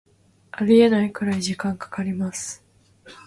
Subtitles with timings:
[0.51, 2.65] ありえないくらい時間かかります